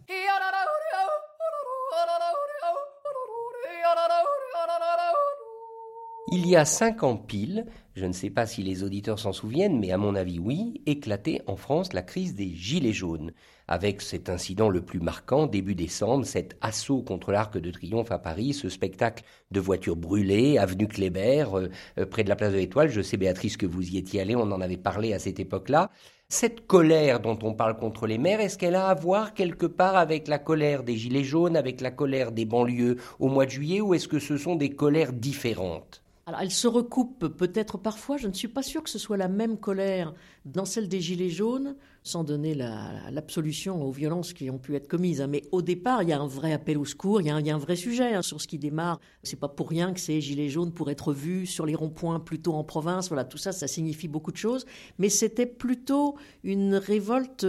Il 6.29 6.45
y 6.45 6.57
a 6.57 6.65
cinq 6.65 7.03
ans 7.03 7.15
pile, 7.15 7.65
je 7.95 8.03
ne 8.03 8.11
sais 8.11 8.29
pas 8.29 8.45
si 8.45 8.61
les 8.61 8.83
auditeurs 8.83 9.17
s'en 9.17 9.31
souviennent, 9.31 9.79
mais 9.79 9.93
à 9.93 9.97
mon 9.97 10.13
avis 10.13 10.39
oui, 10.39 10.81
éclatait 10.85 11.41
en 11.47 11.55
France 11.55 11.93
la 11.93 12.01
crise 12.01 12.35
des 12.35 12.53
Gilets 12.53 12.91
jaunes, 12.91 13.31
avec 13.69 14.01
cet 14.01 14.27
incident 14.27 14.67
le 14.67 14.81
plus 14.81 14.99
marquant, 14.99 15.47
début 15.47 15.73
décembre, 15.73 16.25
cet 16.25 16.57
assaut 16.59 17.01
contre 17.01 17.31
l'Arc 17.31 17.57
de 17.57 17.71
Triomphe 17.71 18.11
à 18.11 18.19
Paris, 18.19 18.53
ce 18.53 18.67
spectacle 18.67 19.23
de 19.51 19.61
voitures 19.61 19.95
brûlées, 19.95 20.57
avenue 20.57 20.89
Kléber, 20.89 21.45
euh, 21.53 21.69
euh, 21.97 22.05
près 22.05 22.25
de 22.25 22.29
la 22.29 22.35
place 22.35 22.51
de 22.51 22.57
l'Étoile. 22.57 22.89
Je 22.89 23.01
sais, 23.01 23.15
Béatrice, 23.15 23.55
que 23.55 23.65
vous 23.65 23.89
y 23.89 23.97
étiez 23.97 24.19
allée, 24.19 24.35
on 24.35 24.51
en 24.51 24.59
avait 24.59 24.75
parlé 24.75 25.13
à 25.13 25.19
cette 25.19 25.39
époque-là. 25.39 25.91
Cette 26.27 26.67
colère 26.67 27.21
dont 27.21 27.39
on 27.41 27.53
parle 27.53 27.77
contre 27.77 28.05
les 28.05 28.17
maires, 28.17 28.41
est-ce 28.41 28.57
qu'elle 28.57 28.75
a 28.75 28.89
à 28.89 28.95
voir 28.95 29.33
quelque 29.33 29.65
part 29.65 29.95
avec 29.95 30.27
la 30.27 30.39
colère 30.39 30.83
des 30.83 30.97
Gilets 30.97 31.23
jaunes, 31.23 31.55
avec 31.55 31.79
la 31.79 31.91
colère 31.91 32.33
des 32.33 32.43
banlieues 32.43 32.97
au 33.19 33.29
mois 33.29 33.45
de 33.45 33.51
juillet, 33.51 33.79
ou 33.79 33.93
est-ce 33.93 34.09
que 34.09 34.19
ce 34.19 34.35
sont 34.35 34.57
des 34.57 34.71
colères 34.71 35.13
différentes? 35.13 36.03
Alors, 36.27 36.41
elle 36.41 36.51
se 36.51 36.67
recoupe 36.67 37.29
peut-être 37.29 37.77
parfois. 37.77 38.17
Je 38.17 38.27
ne 38.27 38.33
suis 38.33 38.49
pas 38.49 38.61
sûre 38.61 38.83
que 38.83 38.89
ce 38.89 38.99
soit 38.99 39.15
la 39.15 39.29
même 39.29 39.57
colère 39.57 40.13
dans 40.43 40.65
celle 40.65 40.89
des 40.89 40.99
Gilets 40.99 41.29
jaunes, 41.29 41.77
sans 42.03 42.25
donner 42.25 42.53
l'absolution 42.53 43.81
aux 43.81 43.91
violences 43.91 44.33
qui 44.33 44.49
ont 44.49 44.57
pu 44.57 44.75
être 44.75 44.89
commises. 44.89 45.21
Hein. 45.21 45.27
Mais 45.27 45.43
au 45.53 45.61
départ, 45.61 46.03
il 46.03 46.09
y 46.09 46.11
a 46.11 46.19
un 46.19 46.27
vrai 46.27 46.51
appel 46.51 46.77
au 46.77 46.83
secours, 46.83 47.21
il 47.21 47.27
y 47.27 47.29
a 47.29 47.35
un, 47.55 47.57
vrai 47.57 47.77
sujet 47.77 48.13
hein, 48.13 48.21
sur 48.21 48.41
ce 48.41 48.47
qui 48.47 48.59
démarre. 48.59 48.99
C'est 49.23 49.39
pas 49.39 49.47
pour 49.47 49.69
rien 49.69 49.93
que 49.93 50.01
ces 50.01 50.19
Gilets 50.19 50.49
jaunes 50.49 50.73
pourraient 50.73 50.91
être 50.91 51.13
vus 51.13 51.45
sur 51.45 51.65
les 51.65 51.75
ronds-points 51.75 52.19
plutôt 52.19 52.55
en 52.55 52.65
province. 52.65 53.07
Voilà, 53.07 53.23
tout 53.23 53.37
ça, 53.37 53.53
ça 53.53 53.67
signifie 53.67 54.09
beaucoup 54.09 54.33
de 54.33 54.37
choses. 54.37 54.65
Mais 54.97 55.07
c'était 55.07 55.45
plutôt 55.45 56.17
une 56.43 56.75
révolte 56.75 57.45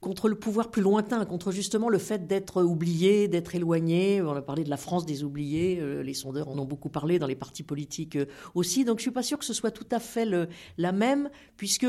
contre 0.00 0.28
le 0.28 0.34
pouvoir 0.34 0.70
plus 0.70 0.82
lointain, 0.82 1.24
contre 1.24 1.52
justement 1.52 1.88
le 1.88 1.98
fait 1.98 2.26
d'être 2.26 2.62
oublié, 2.62 3.28
d'être 3.28 3.54
éloigné. 3.54 4.22
On 4.22 4.32
a 4.32 4.42
parlé 4.42 4.62
de 4.62 4.70
la 4.70 4.76
France 4.76 5.06
des 5.06 5.24
oubliés, 5.24 5.78
euh, 5.80 6.02
les 6.02 6.14
sondeurs 6.14 6.48
en 6.48 6.58
ont 6.58 6.64
beaucoup 6.64 6.90
parlé 6.90 7.18
dans 7.18 7.26
les 7.26 7.34
partis 7.34 7.62
politiques 7.62 8.16
euh, 8.16 8.26
aussi. 8.54 8.84
Donc 8.84 8.98
je 8.98 9.02
suis 9.02 9.10
pas 9.10 9.22
sûr 9.22 9.38
que 9.38 9.44
ce 9.44 9.54
soit 9.54 9.70
tout 9.70 9.88
à 9.90 9.98
fait 9.98 10.28
la 10.76 10.92
même, 10.92 11.30
puisque 11.56 11.86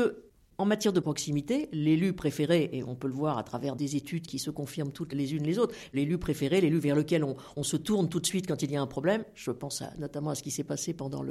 en 0.58 0.64
matière 0.64 0.92
de 0.92 0.98
proximité, 0.98 1.68
l'élu 1.72 2.12
préféré, 2.12 2.68
et 2.72 2.82
on 2.82 2.96
peut 2.96 3.06
le 3.06 3.14
voir 3.14 3.38
à 3.38 3.44
travers 3.44 3.76
des 3.76 3.94
études 3.94 4.26
qui 4.26 4.40
se 4.40 4.50
confirment 4.50 4.90
toutes 4.90 5.12
les 5.12 5.34
unes 5.34 5.44
les 5.44 5.58
autres, 5.58 5.74
l'élu 5.92 6.18
préféré, 6.18 6.60
l'élu 6.60 6.78
vers 6.78 6.96
lequel 6.96 7.24
on, 7.24 7.62
se 7.62 7.76
tourne 7.76 8.08
tout 8.08 8.18
de 8.18 8.26
suite 8.26 8.48
quand 8.48 8.60
il 8.62 8.72
y 8.72 8.76
a 8.76 8.82
un 8.82 8.86
problème, 8.86 9.24
je 9.34 9.52
pense 9.52 9.84
notamment 9.98 10.30
à 10.30 10.34
ce 10.34 10.42
qui 10.42 10.50
s'est 10.50 10.64
passé 10.64 10.94
pendant 10.94 11.24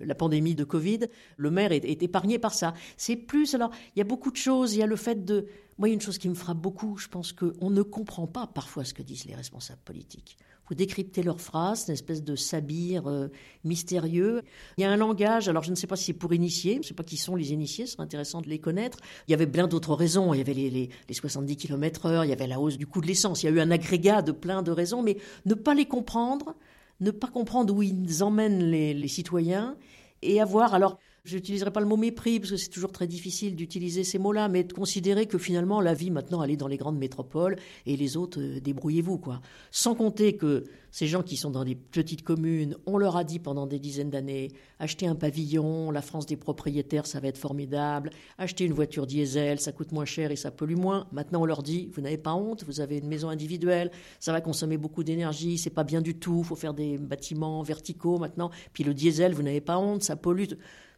la 0.00 0.14
pandémie 0.16 0.56
de 0.56 0.64
Covid, 0.64 1.00
le 1.36 1.50
maire 1.50 1.70
est, 1.70 1.84
est 1.84 2.02
épargné 2.02 2.40
par 2.40 2.52
ça. 2.52 2.74
C'est 2.96 3.16
plus, 3.16 3.54
alors, 3.54 3.70
il 3.94 4.00
y 4.00 4.02
a 4.02 4.04
beaucoup 4.04 4.32
de 4.32 4.36
choses, 4.36 4.74
il 4.74 4.78
y 4.78 4.82
a 4.82 4.86
le 4.86 4.96
fait 4.96 5.24
de... 5.24 5.46
Moi, 5.78 5.88
il 5.88 5.92
y 5.92 5.94
a 5.94 5.94
une 5.94 6.00
chose 6.00 6.18
qui 6.18 6.28
me 6.28 6.34
frappe 6.34 6.58
beaucoup, 6.58 6.96
je 6.96 7.08
pense 7.08 7.32
qu'on 7.32 7.70
ne 7.70 7.82
comprend 7.82 8.26
pas 8.26 8.46
parfois 8.46 8.84
ce 8.84 8.94
que 8.94 9.02
disent 9.02 9.24
les 9.24 9.34
responsables 9.34 9.82
politiques. 9.84 10.36
Vous 10.68 10.74
décryptez 10.74 11.22
leurs 11.22 11.40
phrases, 11.40 11.86
une 11.88 11.94
espèce 11.94 12.22
de 12.22 12.36
sabir 12.36 13.06
euh, 13.06 13.28
mystérieux. 13.64 14.42
Il 14.78 14.82
y 14.82 14.84
a 14.84 14.90
un 14.90 14.96
langage, 14.96 15.48
alors 15.48 15.62
je 15.62 15.70
ne 15.70 15.74
sais 15.74 15.86
pas 15.86 15.96
si 15.96 16.06
c'est 16.06 16.12
pour 16.14 16.32
initier, 16.32 16.74
je 16.74 16.78
ne 16.78 16.82
sais 16.84 16.94
pas 16.94 17.02
qui 17.02 17.16
sont 17.16 17.36
les 17.36 17.52
initiés, 17.52 17.86
ce 17.86 17.92
serait 17.92 18.02
intéressant 18.02 18.40
de 18.40 18.48
les 18.48 18.58
connaître. 18.58 18.98
Il 19.28 19.32
y 19.32 19.34
avait 19.34 19.46
plein 19.46 19.66
d'autres 19.66 19.94
raisons, 19.94 20.32
il 20.32 20.38
y 20.38 20.40
avait 20.40 20.54
les, 20.54 20.70
les, 20.70 20.88
les 21.08 21.14
70 21.14 21.56
km 21.56 22.06
heure, 22.06 22.24
il 22.24 22.28
y 22.28 22.32
avait 22.32 22.46
la 22.46 22.60
hausse 22.60 22.78
du 22.78 22.86
coût 22.86 23.00
de 23.00 23.06
l'essence, 23.06 23.42
il 23.42 23.46
y 23.46 23.48
a 23.50 23.52
eu 23.52 23.60
un 23.60 23.70
agrégat 23.70 24.22
de 24.22 24.32
plein 24.32 24.62
de 24.62 24.70
raisons, 24.70 25.02
mais 25.02 25.18
ne 25.44 25.54
pas 25.54 25.74
les 25.74 25.86
comprendre, 25.86 26.54
ne 27.00 27.10
pas 27.10 27.28
comprendre 27.28 27.74
où 27.74 27.82
ils 27.82 28.22
emmènent 28.22 28.70
les 28.70 29.08
citoyens 29.08 29.76
et 30.22 30.40
avoir, 30.40 30.74
alors 30.74 30.98
je 31.24 31.36
n'utiliserai 31.36 31.70
pas 31.70 31.80
le 31.80 31.86
mot 31.86 31.96
mépris, 31.96 32.38
parce 32.38 32.50
que 32.50 32.56
c'est 32.58 32.68
toujours 32.68 32.92
très 32.92 33.06
difficile 33.06 33.56
d'utiliser 33.56 34.04
ces 34.04 34.18
mots-là, 34.18 34.48
mais 34.48 34.62
de 34.62 34.74
considérer 34.74 35.24
que 35.24 35.38
finalement, 35.38 35.80
la 35.80 35.94
vie, 35.94 36.10
maintenant, 36.10 36.42
elle 36.42 36.50
est 36.50 36.56
dans 36.56 36.68
les 36.68 36.76
grandes 36.76 36.98
métropoles, 36.98 37.56
et 37.86 37.96
les 37.96 38.18
autres, 38.18 38.40
euh, 38.40 38.60
débrouillez-vous, 38.60 39.16
quoi. 39.16 39.40
Sans 39.70 39.94
compter 39.94 40.36
que 40.36 40.64
ces 40.90 41.06
gens 41.06 41.22
qui 41.22 41.38
sont 41.38 41.50
dans 41.50 41.64
des 41.64 41.76
petites 41.76 42.22
communes, 42.22 42.76
on 42.84 42.98
leur 42.98 43.16
a 43.16 43.24
dit 43.24 43.38
pendant 43.38 43.66
des 43.66 43.78
dizaines 43.78 44.10
d'années, 44.10 44.52
achetez 44.78 45.06
un 45.06 45.14
pavillon, 45.14 45.90
la 45.90 46.02
France 46.02 46.26
des 46.26 46.36
propriétaires, 46.36 47.06
ça 47.06 47.20
va 47.20 47.28
être 47.28 47.38
formidable, 47.38 48.10
achetez 48.36 48.64
une 48.64 48.74
voiture 48.74 49.06
diesel, 49.06 49.58
ça 49.60 49.72
coûte 49.72 49.92
moins 49.92 50.04
cher 50.04 50.30
et 50.30 50.36
ça 50.36 50.50
pollue 50.50 50.76
moins. 50.76 51.06
Maintenant, 51.10 51.40
on 51.40 51.46
leur 51.46 51.62
dit, 51.62 51.88
vous 51.94 52.02
n'avez 52.02 52.18
pas 52.18 52.34
honte, 52.34 52.64
vous 52.64 52.80
avez 52.80 52.98
une 52.98 53.08
maison 53.08 53.30
individuelle, 53.30 53.90
ça 54.20 54.30
va 54.30 54.42
consommer 54.42 54.76
beaucoup 54.76 55.02
d'énergie, 55.02 55.56
c'est 55.56 55.70
pas 55.70 55.84
bien 55.84 56.02
du 56.02 56.16
tout, 56.16 56.44
faut 56.44 56.54
faire 56.54 56.74
des 56.74 56.98
bâtiments 56.98 57.62
verticaux 57.62 58.18
maintenant, 58.18 58.50
puis 58.74 58.84
le 58.84 58.92
diesel, 58.92 59.32
vous 59.32 59.42
n'avez 59.42 59.62
pas 59.62 59.78
honte, 59.78 60.02
ça 60.02 60.16
pollue. 60.16 60.44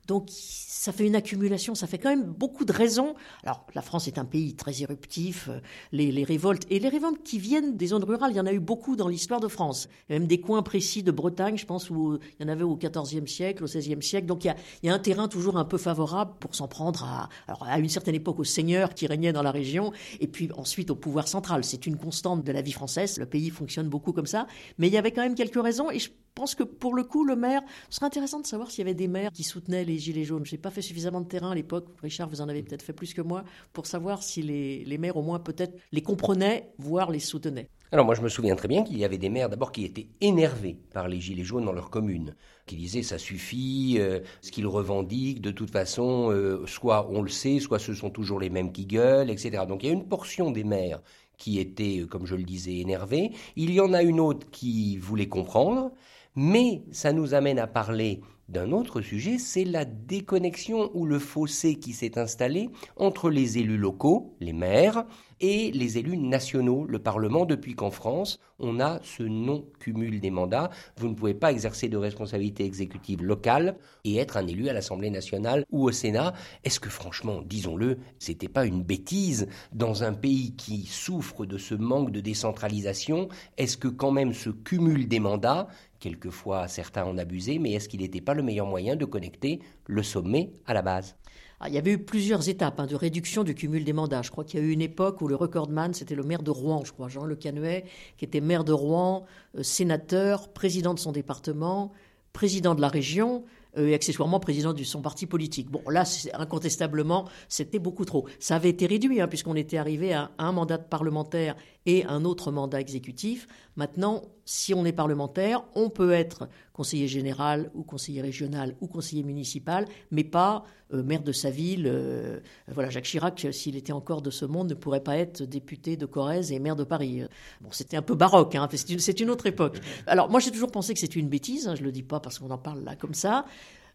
Donc 0.07 0.29
ça 0.31 0.93
fait 0.93 1.07
une 1.07 1.17
accumulation, 1.17 1.75
ça 1.75 1.87
fait 1.87 1.99
quand 1.99 2.11
même 2.11 2.25
beaucoup 2.25 2.65
de 2.65 2.73
raisons. 2.73 3.15
Alors 3.43 3.67
la 3.75 3.83
France 3.83 4.07
est 4.07 4.19
un 4.19 4.25
pays 4.25 4.55
très 4.55 4.83
éruptif, 4.83 5.49
euh, 5.49 5.61
les, 5.91 6.23
révoltes, 6.23 6.65
et 6.71 6.79
les 6.79 6.89
révoltes 6.89 7.23
qui 7.25 7.39
viennent 7.39 7.77
des 7.77 7.89
zones 7.89 8.05
rurales, 8.05 8.31
il 8.31 8.37
y 8.37 8.41
en 8.41 8.47
a 8.47 8.53
eu 8.53 8.61
beaucoup 8.61 8.95
dans 8.95 9.09
l'histoire 9.09 9.41
de 9.41 9.49
France. 9.49 9.89
Il 10.09 10.13
y 10.13 10.17
a 10.17 10.19
même 10.19 10.29
des 10.29 10.41
coins 10.41 10.63
précis 10.63 11.03
de 11.03 11.11
Bretagne, 11.11 11.57
je 11.57 11.67
pense, 11.67 11.91
où 11.91 12.19
il 12.39 12.47
y 12.47 12.49
en 12.49 12.53
avait 12.53 12.63
au 12.63 12.77
XIVe 12.77 13.27
siècle, 13.27 13.65
au 13.65 13.67
XVIe 13.67 14.03
siècle. 14.03 14.27
Donc 14.27 14.45
il 14.45 14.55
y, 14.85 14.89
a, 14.89 14.95
un 14.95 14.99
terrain 14.99 15.27
toujours 15.29 15.57
un 15.57 15.65
peu 15.65 15.79
favorable 15.79 16.35
pour 16.39 16.55
s'en 16.55 16.69
prendre 16.69 17.03
à, 17.05 17.29
alors, 17.49 17.65
à 17.65 17.79
une 17.79 17.89
certaine 17.89 18.15
époque 18.15 18.39
aux 18.39 18.45
seigneurs 18.45 18.95
qui 18.95 19.07
régnaient 19.07 19.33
dans 19.33 19.43
la 19.43 19.51
région, 19.51 19.93
et 20.21 20.29
puis 20.29 20.51
ensuite 20.57 20.91
au 20.91 20.97
pouvoir 20.97 21.27
central. 21.27 21.65
C'est 21.65 21.87
une 21.87 21.97
constante 21.97 22.45
de 22.45 22.53
la 22.53 22.63
vie 22.63 22.73
française, 22.73 23.19
le 23.19 23.27
pays 23.27 23.51
fonctionne 23.51 23.89
beaucoup 23.89 24.13
comme 24.13 24.27
ça. 24.27 24.47
Mais 24.79 24.87
il 24.87 24.93
y 24.93 24.99
avait 24.99 25.11
quand 25.11 25.23
même 25.23 25.35
quelques 25.35 25.61
raisons, 25.61 25.91
et 25.91 25.99
pense 26.37 26.55
que 26.55 26.63
pour 26.63 26.95
le 26.95 27.03
coup, 27.03 27.25
le 27.25 27.35
maire, 27.35 27.63
ce 27.91 27.97
serait 27.97 28.07
intéressant 28.07 28.39
de 28.39 28.47
savoir 28.47 28.71
s'il 28.71 28.81
y 28.81 28.83
avait 28.83 28.95
des 28.95 29.09
maires 29.09 29.33
qui 29.33 29.43
soutenaient 29.43 29.85
les 29.85 29.99
Gilets 29.99 30.25
jaunes. 30.25 30.45
Je 30.45 30.53
n'ai 30.53 30.61
pas 30.61 30.71
fait 30.71 30.83
suffisamment 30.83 31.23
de 31.23 31.27
terrain 31.27 31.51
à 31.51 31.55
l'époque. 31.57 31.89
Richard, 32.03 32.29
vous 32.29 32.43
en 32.43 32.49
avez 32.49 32.63
peut-être 32.63 32.83
fait 32.83 32.93
plus 32.93 33.15
que 33.15 33.23
moi 33.23 33.43
pour 33.73 33.87
savoir 33.87 34.23
si 34.23 34.43
les, 34.43 34.85
les 34.85 34.99
maires, 34.99 35.17
au 35.17 35.23
moins, 35.23 35.41
peut-être 35.41 35.77
les 35.91 36.03
comprenaient, 36.03 36.71
voire 36.79 37.11
les 37.11 37.21
soutenaient. 37.21 37.69
Alors 37.93 38.05
moi 38.05 38.17
je 38.17 38.21
me 38.21 38.29
souviens 38.29 38.57
très 38.57 38.67
bien 38.67 38.83
qu'il 38.83 38.99
y 38.99 39.05
avait 39.05 39.17
des 39.17 39.29
maires 39.29 39.49
d'abord 39.49 39.71
qui 39.71 39.85
étaient 39.85 40.09
énervés 40.21 40.77
par 40.93 41.07
les 41.07 41.21
gilets 41.21 41.45
jaunes 41.45 41.65
dans 41.65 41.73
leur 41.73 41.89
commune, 41.89 42.35
qui 42.67 42.75
disaient 42.75 43.05
ça 43.05 43.17
suffit, 43.17 43.95
euh, 43.99 44.19
ce 44.43 44.51
qu'ils 44.51 44.67
revendiquent, 44.67 45.41
de 45.41 45.53
toute 45.53 45.71
façon, 45.71 46.33
euh, 46.33 46.67
soit 46.67 47.09
on 47.13 47.23
le 47.23 47.29
sait, 47.29 47.61
soit 47.61 47.79
ce 47.79 47.95
sont 47.95 48.11
toujours 48.11 48.41
les 48.41 48.51
mêmes 48.51 48.73
qui 48.73 48.87
gueulent, 48.87 49.31
etc. 49.31 49.63
Donc 49.69 49.85
il 49.85 49.87
y 49.87 49.91
a 49.91 49.93
une 49.93 50.09
portion 50.09 50.51
des 50.51 50.65
maires 50.65 51.01
qui 51.39 51.61
étaient, 51.61 52.01
euh, 52.01 52.07
comme 52.07 52.27
je 52.27 52.35
le 52.35 52.43
disais, 52.43 52.79
énervés. 52.79 53.31
Il 53.55 53.73
y 53.73 53.81
en 53.81 53.93
a 53.93 54.03
une 54.03 54.19
autre 54.19 54.51
qui 54.51 54.97
voulait 54.97 55.29
comprendre, 55.29 55.93
mais 56.37 56.83
ça 56.93 57.13
nous 57.13 57.35
amène 57.35 57.59
à 57.59 57.67
parler 57.67 58.21
d'un 58.49 58.71
autre 58.71 59.01
sujet, 59.01 59.39
c'est 59.39 59.65
la 59.65 59.85
déconnexion 59.85 60.91
ou 60.95 61.05
le 61.05 61.19
fossé 61.19 61.77
qui 61.77 61.93
s'est 61.93 62.19
installé 62.19 62.71
entre 62.97 63.29
les 63.29 63.59
élus 63.59 63.79
locaux, 63.79 64.37
les 64.39 64.53
maires, 64.53 65.05
et 65.41 65.71
les 65.73 65.99
élus 65.99 66.17
nationaux, 66.17 66.87
le 66.89 66.99
Parlement, 66.99 67.45
depuis 67.45 67.75
qu'en 67.75 67.91
France, 67.91 68.39
on 68.59 68.81
a 68.81 69.01
ce 69.03 69.23
non-cumul 69.23 70.21
des 70.21 70.31
mandats. 70.31 70.71
Vous 70.97 71.09
ne 71.09 71.15
pouvez 71.15 71.35
pas 71.35 71.53
exercer 71.53 71.89
de 71.89 71.97
responsabilité 71.97 72.65
exécutive 72.65 73.23
locale 73.23 73.77
et 74.05 74.17
être 74.17 74.37
un 74.37 74.47
élu 74.47 74.69
à 74.69 74.73
l'Assemblée 74.73 75.11
nationale 75.11 75.65
ou 75.71 75.85
au 75.85 75.93
Sénat. 75.93 76.33
Est-ce 76.65 76.81
que 76.81 76.91
franchement, 76.91 77.43
disons-le, 77.45 77.99
c'était 78.19 78.49
pas 78.49 78.65
une 78.67 78.83
bêtise 78.83 79.47
dans 79.73 80.05
un 80.05 80.15
pays 80.15 80.55
qui 80.57 80.87
souffre 80.87 81.45
de 81.45 81.59
ce 81.59 81.75
manque 81.75 82.13
de 82.13 82.21
décentralisation? 82.21 83.29
Est-ce 83.59 83.77
que 83.77 83.89
quand 83.89 84.13
même 84.13 84.33
ce 84.33 84.51
cumul 84.51 85.09
des 85.09 85.21
mandats 85.21 85.69
Quelquefois, 85.99 86.69
certains 86.69 87.05
en 87.05 87.17
abusaient, 87.17 87.59
mais 87.59 87.73
est-ce 87.73 87.89
qu'il 87.89 88.01
n'était 88.01 88.21
pas 88.21 88.35
le 88.35 88.43
meilleur 88.43 88.67
moyen 88.67 88.97
de 88.97 89.07
connecter 89.07 89.61
le 89.87 90.03
sommet 90.03 90.53
à 90.67 90.75
la 90.75 90.83
base? 90.83 91.17
Ah, 91.61 91.69
il 91.69 91.75
y 91.75 91.79
avait 91.79 91.93
eu 91.93 91.99
plusieurs 91.99 92.49
étapes 92.49 92.81
hein, 92.81 92.87
de 92.87 92.95
réduction 92.95 93.43
du 93.43 93.55
cumul 93.55 93.85
des 93.85 93.95
mandats. 93.95 94.23
Je 94.23 94.31
crois 94.31 94.45
qu'il 94.45 94.61
y 94.61 94.63
a 94.63 94.67
eu 94.67 94.73
une 94.73 94.83
époque 94.83 95.23
où 95.23 95.29
le 95.29 95.37
recordman, 95.37 95.95
c'était 95.95 96.15
le 96.15 96.23
maire 96.23 96.43
de 96.43 96.51
Rouen, 96.51 96.85
je 96.85 96.93
crois, 96.93 97.09
Jean 97.09 97.25
Le 97.25 97.35
Canuet, 97.35 97.85
qui 98.19 98.27
était 98.27 98.43
maire 98.43 98.65
de 98.65 98.73
Rouen, 98.73 99.25
euh, 99.57 99.63
sénateur, 99.63 100.49
président 100.53 100.93
de 100.93 100.99
son 100.99 101.13
département, 101.13 101.93
président 102.35 102.75
de 102.75 102.83
la 102.83 102.89
région, 102.89 103.45
euh, 103.79 103.89
et 103.89 103.95
accessoirement 103.95 104.41
président 104.41 104.73
de 104.73 104.83
son 104.85 105.01
parti 105.01 105.27
politique. 105.27 105.71
Bon, 105.71 105.83
là, 105.89 106.05
incontestablement, 106.35 107.27
c'était 107.49 107.79
beaucoup 107.79 108.05
trop. 108.05 108.27
Ça 108.39 108.57
avait 108.57 108.71
été 108.71 108.87
réduit, 108.87 109.21
hein, 109.21 109.29
puisqu'on 109.29 109.57
était 109.57 109.79
arrivé 109.79 110.13
à 110.13 110.31
un 110.39 110.53
mandat 110.53 110.79
de 110.79 110.85
parlementaire 110.85 111.57
et 111.87 112.05
un 112.05 112.25
autre 112.25 112.51
mandat 112.51 112.81
exécutif. 112.81 113.47
Maintenant, 113.77 114.23
si 114.45 114.75
on 114.75 114.85
est 114.85 114.93
parlementaire, 114.93 115.65
on 115.75 115.89
peut 115.89 116.13
être 116.13 116.49
conseiller 116.73 117.09
général 117.09 117.71
ou 117.75 117.85
conseiller 117.85 118.21
régional 118.21 118.75
ou 118.81 118.89
conseiller 118.89 119.23
municipal, 119.23 119.87
mais 120.11 120.25
pas 120.25 120.65
euh, 120.93 121.03
maire 121.03 121.23
de 121.23 121.33
sa 121.33 121.51
ville. 121.51 121.87
Euh, 121.87 122.41
voilà, 122.69 122.91
Jacques 122.91 123.05
Chirac, 123.05 123.47
s'il 123.53 123.77
était 123.77 123.93
encore 123.93 124.21
de 124.21 124.31
ce 124.31 124.45
monde, 124.45 124.69
ne 124.69 124.75
pourrait 124.75 125.03
pas 125.03 125.17
être 125.17 125.45
député 125.45 125.97
de 125.97 126.07
Corrèze 126.07 126.53
et 126.53 126.59
maire 126.59 126.77
de 126.77 126.85
Paris. 126.85 127.23
Bon, 127.61 127.71
c'était 127.73 127.97
un 127.97 128.03
peu 128.03 128.15
baroque, 128.15 128.55
hein, 128.57 128.69
c'est 128.73 129.21
une, 129.21 129.31
autre 129.31 129.47
époque. 129.47 129.81
Alors, 130.07 130.29
moi, 130.29 130.41
j'ai 130.41 130.51
toujours 130.51 130.71
pensé 130.71 130.93
que 130.93 131.01
c'était 131.01 131.21
une 131.21 131.29
bêtise, 131.29 131.69
hein, 131.69 131.75
je 131.75 131.81
ne 131.81 131.87
le 131.87 131.93
dis 131.93 132.03
pas 132.03 132.21
parce 132.21 132.39
qu'on 132.39 132.51
en 132.51 132.59
parle 132.59 132.83
là 132.85 132.97
comme 132.97 133.15
ça, 133.15 133.47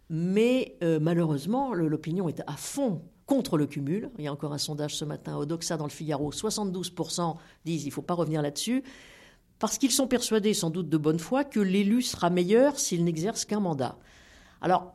mais 0.10 0.78
euh, 0.84 1.00
malheureusement, 1.00 1.74
l'opinion 1.74 2.28
est 2.28 2.42
à 2.48 2.56
fond 2.58 3.02
contre 3.32 3.58
le 3.58 3.66
cumul. 3.66 4.10
Il 4.18 4.26
y 4.26 4.28
a 4.28 4.34
encore 4.34 4.52
un 4.52 4.58
sondage 4.58 4.94
ce 4.94 5.06
matin 5.06 5.38
au 5.38 5.46
Doxa 5.46 5.78
dans 5.78 5.86
le 5.86 5.90
Figaro. 5.90 6.34
72% 6.34 7.38
disent 7.64 7.84
il 7.84 7.88
ne 7.88 7.94
faut 7.94 8.02
pas 8.02 8.14
revenir 8.14 8.42
là-dessus, 8.42 8.84
parce 9.58 9.78
qu'ils 9.78 9.92
sont 9.92 10.06
persuadés, 10.06 10.54
sans 10.54 10.70
doute 10.70 10.90
de 10.90 10.98
bonne 10.98 11.18
foi, 11.18 11.46
que 11.46 11.62
l'élu 11.62 12.02
sera 12.02 12.30
meilleur 12.30 12.78
s'il 12.78 13.06
n'exerce 13.06 13.46
qu'un 13.46 13.62
mandat. 13.62 13.98
Alors, 14.60 14.94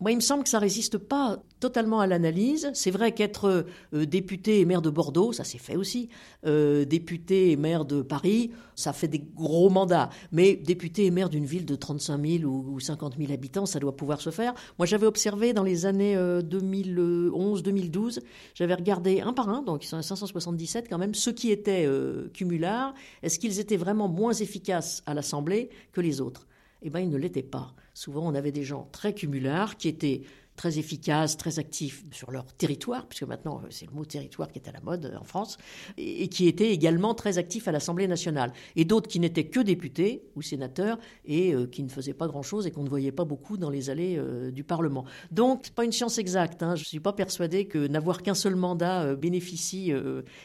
moi, 0.00 0.12
il 0.12 0.16
me 0.16 0.20
semble 0.20 0.44
que 0.44 0.48
ça 0.48 0.60
résiste 0.60 0.96
pas 0.96 1.42
totalement 1.58 1.98
à 1.98 2.06
l'analyse. 2.06 2.70
C'est 2.72 2.92
vrai 2.92 3.12
qu'être 3.12 3.66
euh, 3.92 4.06
député 4.06 4.60
et 4.60 4.64
maire 4.64 4.80
de 4.80 4.90
Bordeaux, 4.90 5.32
ça 5.32 5.42
s'est 5.42 5.58
fait 5.58 5.74
aussi. 5.74 6.08
Euh, 6.46 6.84
député 6.84 7.50
et 7.50 7.56
maire 7.56 7.84
de 7.84 8.02
Paris, 8.02 8.52
ça 8.76 8.92
fait 8.92 9.08
des 9.08 9.18
gros 9.18 9.70
mandats. 9.70 10.08
Mais 10.30 10.54
député 10.54 11.06
et 11.06 11.10
maire 11.10 11.28
d'une 11.28 11.46
ville 11.46 11.66
de 11.66 11.74
35 11.74 12.24
000 12.24 12.44
ou 12.44 12.78
50 12.78 13.16
000 13.18 13.32
habitants, 13.32 13.66
ça 13.66 13.80
doit 13.80 13.96
pouvoir 13.96 14.20
se 14.20 14.30
faire. 14.30 14.54
Moi, 14.78 14.86
j'avais 14.86 15.06
observé 15.06 15.52
dans 15.52 15.64
les 15.64 15.84
années 15.84 16.16
2011-2012, 16.16 18.18
euh, 18.18 18.22
j'avais 18.54 18.74
regardé 18.74 19.20
un 19.20 19.32
par 19.32 19.48
un, 19.48 19.62
donc 19.62 19.82
577 19.82 20.88
quand 20.88 20.98
même, 20.98 21.14
ceux 21.14 21.32
qui 21.32 21.50
étaient 21.50 21.88
cumulards, 22.32 22.94
est-ce 23.22 23.38
qu'ils 23.38 23.58
étaient 23.58 23.76
vraiment 23.76 24.08
moins 24.08 24.32
efficaces 24.32 25.02
à 25.06 25.14
l'Assemblée 25.14 25.70
que 25.92 26.00
les 26.00 26.20
autres? 26.20 26.46
Eh 26.82 26.90
bien, 26.90 27.00
ils 27.00 27.10
ne 27.10 27.16
l'étaient 27.16 27.42
pas. 27.42 27.74
Souvent, 27.98 28.24
on 28.24 28.36
avait 28.36 28.52
des 28.52 28.62
gens 28.62 28.88
très 28.92 29.12
cumulards 29.12 29.76
qui 29.76 29.88
étaient 29.88 30.22
très 30.54 30.78
efficaces, 30.78 31.36
très 31.36 31.58
actifs 31.58 32.04
sur 32.12 32.30
leur 32.30 32.44
territoire, 32.44 33.08
puisque 33.08 33.24
maintenant 33.24 33.60
euh, 33.64 33.66
c'est 33.70 33.86
le 33.86 33.92
mot 33.92 34.04
territoire 34.04 34.52
qui 34.52 34.60
est 34.60 34.68
à 34.68 34.72
la 34.72 34.80
mode 34.80 35.06
euh, 35.06 35.18
en 35.18 35.24
France, 35.24 35.56
et, 35.96 36.28
qui 36.28 36.46
étaient 36.46 36.70
également 36.70 37.12
très 37.14 37.38
actifs 37.38 37.66
à 37.66 37.72
l'Assemblée 37.72 38.06
nationale. 38.06 38.52
Et 38.76 38.84
d'autres 38.84 39.08
qui 39.08 39.18
n'étaient 39.18 39.48
que 39.48 39.58
députés 39.58 40.22
ou 40.36 40.42
sénateurs 40.42 41.00
et 41.24 41.52
euh, 41.52 41.66
qui 41.66 41.82
ne 41.82 41.88
faisaient 41.88 42.14
pas 42.14 42.28
grand-chose 42.28 42.68
et 42.68 42.70
qu'on 42.70 42.84
ne 42.84 42.88
voyait 42.88 43.10
pas 43.10 43.24
beaucoup 43.24 43.56
dans 43.56 43.68
les 43.68 43.90
allées 43.90 44.22
du 44.52 44.62
Parlement. 44.62 45.04
Donc, 45.32 45.64
n'est 45.64 45.74
pas 45.74 45.84
une 45.84 45.90
science 45.90 46.18
exacte. 46.18 46.62
Hein. 46.62 46.76
Je 46.76 46.82
ne 46.82 46.86
suis 46.86 47.00
pas 47.00 47.12
persuadé 47.12 47.66
que 47.66 47.88
n'avoir 47.88 48.22
qu'un 48.22 48.34
seul 48.34 48.54
mandat 48.54 49.16
bénéficie 49.16 49.90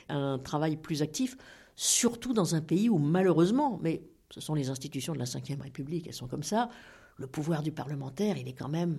à 0.10 0.15
un 0.15 0.39
travail 0.39 0.75
plus 0.75 1.03
actif, 1.03 1.38
surtout 1.75 2.33
dans 2.33 2.55
un 2.55 2.62
pays 2.62 2.89
où 2.89 2.98
malheureusement, 2.98 3.79
mais 3.83 4.01
ce 4.34 4.42
sont 4.42 4.56
les 4.56 4.72
institutions 4.72 5.13
de 5.13 5.20
la 5.20 5.25
Ve 5.25 5.62
République, 5.62 6.08
elles 6.08 6.13
sont 6.13 6.28
comme 6.28 6.42
ça, 6.42 6.70
le 7.18 7.28
pouvoir 7.28 7.62
du 7.62 7.72
parlementaire, 7.72 8.36
il 8.36 8.48
est 8.48 8.54
quand 8.54 8.68
même, 8.68 8.98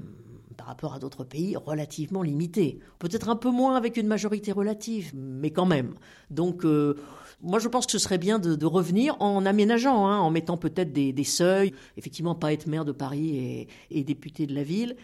par 0.57 0.69
rapport 0.69 0.95
à 0.95 1.01
d'autres 1.01 1.25
pays, 1.25 1.57
relativement 1.57 2.23
limité. 2.23 2.79
Peut-être 3.01 3.29
un 3.29 3.35
peu 3.35 3.51
moins 3.51 3.75
avec 3.75 3.97
une 3.97 4.07
majorité 4.07 4.53
relative, 4.53 5.11
mais 5.13 5.51
quand 5.51 5.67
même. 5.67 5.95
Donc, 6.31 6.65
euh, 6.65 6.95
moi, 7.43 7.59
je 7.59 7.67
pense 7.67 7.87
que 7.87 7.91
ce 7.91 7.99
serait 7.99 8.19
bien 8.19 8.39
de, 8.39 8.65
revenir 8.65 9.21
en 9.21 9.45
aménageant, 9.45 10.07
hein, 10.07 10.21
en 10.21 10.31
mettant 10.31 10.57
peut-être 10.57 10.93
des, 10.93 11.25
seuils. 11.25 11.75
Effectivement, 11.97 12.37
pas 12.37 12.53
être 12.53 12.69
maire 12.69 12.85
de 12.85 12.93
Paris 12.93 13.37
et, 13.37 13.69
et 13.91 14.05
député 14.05 14.47
de 14.47 14.55
la 14.55 14.63
ville. 14.63 14.95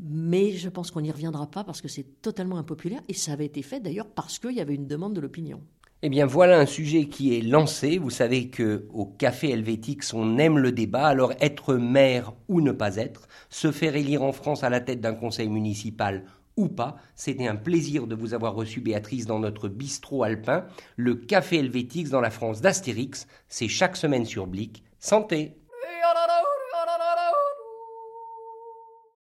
Mais 0.00 0.50
je 0.50 0.68
pense 0.68 0.90
qu'on 0.90 1.00
n'y 1.00 1.12
reviendra 1.12 1.46
pas 1.46 1.62
parce 1.62 1.80
que 1.80 1.86
c'est 1.86 2.20
totalement 2.20 2.58
impopulaire 2.58 3.00
et 3.08 3.14
ça 3.14 3.32
avait 3.32 3.46
été 3.46 3.62
fait 3.62 3.78
d'ailleurs 3.78 4.08
parce 4.08 4.40
qu'il 4.40 4.52
y 4.52 4.60
avait 4.60 4.74
une 4.74 4.88
demande 4.88 5.14
de 5.14 5.20
l'opinion. 5.20 5.62
Eh 6.02 6.10
bien, 6.10 6.26
voilà 6.26 6.58
un 6.58 6.66
sujet 6.66 7.06
qui 7.06 7.36
est 7.36 7.40
lancé. 7.40 7.96
Vous 7.96 8.10
savez 8.10 8.48
que 8.48 8.86
au 8.92 9.06
Café 9.06 9.50
Helvétix, 9.50 10.12
on 10.12 10.36
aime 10.36 10.58
le 10.58 10.70
débat. 10.70 11.06
Alors, 11.06 11.32
être 11.40 11.74
maire 11.74 12.34
ou 12.48 12.60
ne 12.60 12.70
pas 12.70 12.96
être, 12.96 13.28
se 13.48 13.72
faire 13.72 13.96
élire 13.96 14.22
en 14.22 14.32
France 14.32 14.62
à 14.62 14.68
la 14.68 14.80
tête 14.80 15.00
d'un 15.00 15.14
conseil 15.14 15.48
municipal 15.48 16.24
ou 16.58 16.68
pas, 16.68 16.96
c'était 17.14 17.48
un 17.48 17.56
plaisir 17.56 18.06
de 18.06 18.14
vous 18.14 18.34
avoir 18.34 18.54
reçu, 18.54 18.80
Béatrice, 18.80 19.26
dans 19.26 19.38
notre 19.38 19.68
bistrot 19.68 20.22
alpin. 20.22 20.64
Le 20.96 21.14
Café 21.14 21.58
Helvétix 21.58 22.10
dans 22.10 22.20
la 22.20 22.30
France 22.30 22.60
d'Astérix, 22.60 23.26
c'est 23.48 23.68
chaque 23.68 23.96
semaine 23.96 24.24
sur 24.24 24.46
Blic. 24.46 24.82
Santé 24.98 25.56